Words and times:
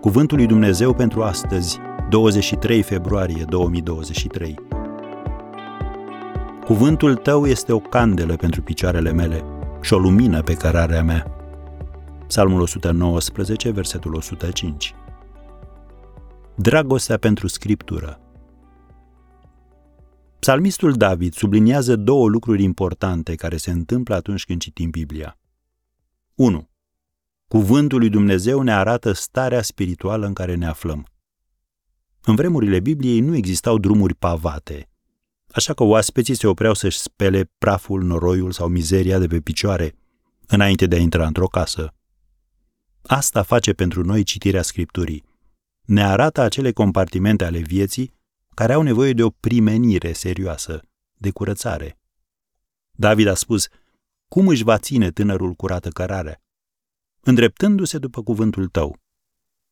Cuvântul 0.00 0.36
lui 0.36 0.46
Dumnezeu 0.46 0.94
pentru 0.94 1.22
astăzi, 1.22 1.78
23 2.08 2.82
februarie 2.82 3.44
2023. 3.44 4.54
Cuvântul 6.64 7.16
tău 7.16 7.46
este 7.46 7.72
o 7.72 7.78
candelă 7.78 8.36
pentru 8.36 8.62
picioarele 8.62 9.12
mele 9.12 9.44
și 9.80 9.94
o 9.94 9.98
lumină 9.98 10.42
pe 10.42 10.54
cărarea 10.54 11.02
mea. 11.02 11.26
Psalmul 12.26 12.60
119, 12.60 13.70
versetul 13.70 14.14
105. 14.14 14.94
Dragostea 16.54 17.16
pentru 17.16 17.46
scriptură. 17.46 18.20
Psalmistul 20.38 20.92
David 20.92 21.34
subliniază 21.34 21.96
două 21.96 22.28
lucruri 22.28 22.62
importante 22.62 23.34
care 23.34 23.56
se 23.56 23.70
întâmplă 23.70 24.14
atunci 24.14 24.44
când 24.44 24.60
citim 24.60 24.90
Biblia. 24.90 25.38
1. 26.34 26.68
Cuvântul 27.48 27.98
lui 27.98 28.08
Dumnezeu 28.08 28.62
ne 28.62 28.72
arată 28.72 29.12
starea 29.12 29.62
spirituală 29.62 30.26
în 30.26 30.32
care 30.32 30.54
ne 30.54 30.66
aflăm. 30.66 31.06
În 32.20 32.34
vremurile 32.34 32.80
Bibliei 32.80 33.20
nu 33.20 33.36
existau 33.36 33.78
drumuri 33.78 34.14
pavate, 34.14 34.88
așa 35.50 35.74
că 35.74 35.82
oaspeții 35.82 36.34
se 36.34 36.46
opreau 36.46 36.74
să-și 36.74 36.98
spele 36.98 37.50
praful, 37.58 38.02
noroiul 38.02 38.52
sau 38.52 38.68
mizeria 38.68 39.18
de 39.18 39.26
pe 39.26 39.40
picioare 39.40 39.94
înainte 40.46 40.86
de 40.86 40.96
a 40.96 40.98
intra 40.98 41.26
într-o 41.26 41.46
casă. 41.46 41.94
Asta 43.02 43.42
face 43.42 43.72
pentru 43.72 44.04
noi 44.04 44.22
citirea 44.22 44.62
Scripturii. 44.62 45.24
Ne 45.84 46.04
arată 46.04 46.40
acele 46.40 46.72
compartimente 46.72 47.44
ale 47.44 47.58
vieții 47.58 48.12
care 48.54 48.72
au 48.72 48.82
nevoie 48.82 49.12
de 49.12 49.22
o 49.22 49.30
primenire 49.30 50.12
serioasă, 50.12 50.80
de 51.14 51.30
curățare. 51.30 51.98
David 52.90 53.26
a 53.26 53.34
spus, 53.34 53.68
cum 54.28 54.48
își 54.48 54.64
va 54.64 54.78
ține 54.78 55.10
tânărul 55.10 55.52
curată 55.52 55.88
cărarea? 55.88 56.42
Îndreptându-se 57.28 57.98
după 57.98 58.22
cuvântul 58.22 58.68
tău. 58.68 58.98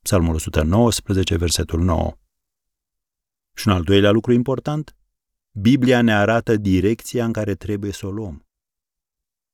Psalmul 0.03 0.35
119, 0.35 1.37
versetul 1.37 1.81
9. 1.81 2.17
Și 3.55 3.69
un 3.69 3.75
al 3.75 3.83
doilea 3.83 4.11
lucru 4.11 4.33
important, 4.33 4.97
Biblia 5.51 6.03
ne 6.03 6.15
arată 6.15 6.57
direcția 6.57 7.25
în 7.25 7.33
care 7.33 7.55
trebuie 7.55 7.93
să 7.93 8.07
o 8.07 8.11
luăm. 8.11 8.47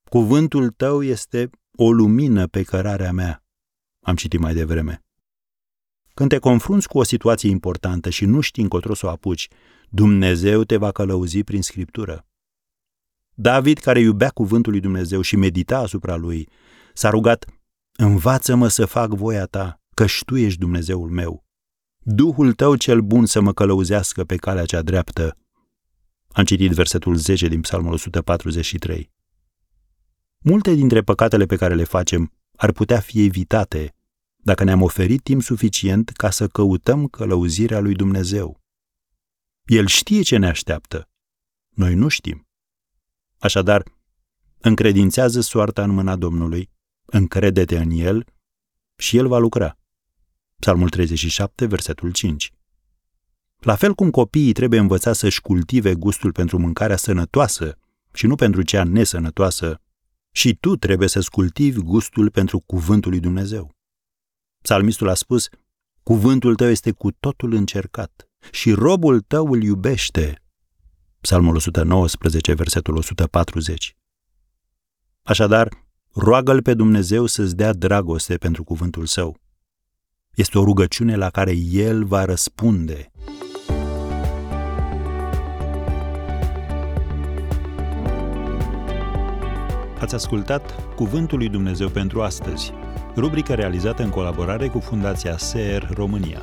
Cuvântul 0.05 0.71
tău 0.71 1.03
este 1.03 1.51
o 1.77 1.93
lumină 1.93 2.47
pe 2.47 2.63
cărarea 2.63 3.13
mea, 3.13 3.45
am 4.01 4.17
citit 4.17 4.41
mai 4.41 4.55
devreme. 4.55 5.05
Când 6.15 6.29
te 6.29 6.39
confrunți 6.39 6.89
cu 6.89 6.99
o 6.99 7.03
situație 7.03 7.51
importantă 7.51 8.11
și 8.11 8.25
nu 8.25 8.41
știi 8.41 8.63
încotro 8.63 8.95
să 8.95 9.07
o 9.07 9.09
apuci, 9.09 9.49
Dumnezeu 9.89 10.65
te 10.65 10.77
va 10.77 10.93
călăuzi 10.93 11.45
prin 11.45 11.63
Scriptură. 11.63 12.27
David, 13.35 13.79
care 13.79 14.01
iubea 14.01 14.29
cuvântul 14.29 14.73
lui 14.73 14.81
Dumnezeu 14.81 15.21
și 15.21 15.37
medita 15.37 15.79
asupra 15.79 16.17
lui, 16.17 16.49
s-a 16.95 17.11
rugat, 17.11 17.62
Învață-mă 17.93 18.69
să 18.69 18.87
fac 18.87 19.11
voia 19.11 19.47
ta, 19.47 19.81
căci 19.95 20.23
tu 20.25 20.37
ești 20.37 20.59
Dumnezeul 20.59 21.11
meu. 21.11 21.45
Duhul 21.99 22.53
tău 22.53 22.77
cel 22.77 23.01
bun 23.01 23.27
să 23.27 23.41
mă 23.41 23.53
călăuzească 23.53 24.25
pe 24.25 24.37
calea 24.37 24.65
cea 24.65 24.83
dreaptă. 24.83 25.37
Am 26.29 26.45
citit 26.45 26.73
versetul 26.73 27.15
10 27.15 27.49
din 27.49 27.61
Psalmul 27.61 27.93
143. 27.93 29.11
Multe 30.39 30.75
dintre 30.75 31.03
păcatele 31.03 31.47
pe 31.47 31.57
care 31.57 31.75
le 31.75 31.85
facem 31.85 32.33
ar 32.57 32.73
putea 32.73 33.01
fi 33.01 33.25
evitate 33.25 33.95
dacă 34.37 34.65
ne-am 34.65 34.83
oferit 34.83 35.23
timp 35.23 35.43
suficient 35.43 36.09
ca 36.09 36.31
să 36.31 36.49
căutăm 36.49 37.07
călăuzirea 37.07 37.81
lui 37.81 37.95
Dumnezeu. 37.95 38.61
El 39.65 39.87
știe 39.87 40.23
ce 40.23 40.37
ne 40.37 40.49
așteaptă. 40.49 41.09
Noi 41.69 41.95
nu 41.95 42.09
știm. 42.09 42.49
Așadar, 43.39 43.85
încredințează 44.59 45.41
soarta 45.41 45.83
în 45.83 45.91
mâna 45.91 46.17
Domnului, 46.17 46.71
încredete 47.13 47.79
în 47.79 47.91
El 47.91 48.27
și 48.97 49.17
El 49.17 49.29
va 49.29 49.39
lucra. 49.39 49.79
Psalmul 50.59 50.89
37, 50.89 51.67
versetul 51.67 52.13
5. 52.13 52.53
La 53.59 53.75
fel 53.75 53.95
cum 53.95 54.11
copiii 54.11 54.53
trebuie 54.53 54.81
învăța 54.81 55.13
să-și 55.13 55.41
cultive 55.41 55.95
gustul 55.95 56.33
pentru 56.33 56.59
mâncarea 56.59 56.97
sănătoasă 56.97 57.79
și 58.13 58.27
nu 58.27 58.35
pentru 58.35 58.63
cea 58.63 58.85
nesănătoasă, 58.85 59.81
și 60.31 60.55
tu 60.55 60.77
trebuie 60.77 61.09
să-ți 61.09 61.31
cultivi 61.31 61.81
gustul 61.81 62.31
pentru 62.31 62.61
cuvântul 62.61 63.11
lui 63.11 63.21
Dumnezeu. 63.21 63.75
Psalmistul 64.63 65.09
a 65.09 65.15
spus, 65.15 65.49
cuvântul 66.03 66.55
tău 66.55 66.69
este 66.69 66.91
cu 66.91 67.11
totul 67.11 67.53
încercat 67.53 68.29
și 68.51 68.73
robul 68.73 69.21
tău 69.21 69.53
îl 69.53 69.63
iubește. 69.63 70.43
Psalmul 71.21 71.55
119, 71.55 72.55
versetul 72.55 72.97
140. 72.97 73.97
Așadar, 75.23 75.69
roagă-l 76.15 76.63
pe 76.63 76.75
Dumnezeu 76.75 77.27
să-ți 77.27 77.57
dea 77.57 77.73
dragoste 77.73 78.37
pentru 78.37 78.65
cuvântul 78.65 79.07
său. 79.07 79.37
Este 80.35 80.59
o 80.59 80.65
rugăciune 80.65 81.17
la 81.17 81.31
care 81.31 81.53
el 81.71 82.05
va 82.05 82.25
răspunde. 82.25 83.11
Ați 90.01 90.15
ascultat 90.15 90.95
Cuvântul 90.95 91.39
lui 91.39 91.49
Dumnezeu 91.49 91.89
pentru 91.89 92.23
astăzi 92.23 92.73
rubrică 93.17 93.55
realizată 93.55 94.03
în 94.03 94.11
colaborare 94.11 94.69
cu 94.69 94.79
Fundația 94.79 95.37
SER 95.37 95.91
România. 95.95 96.43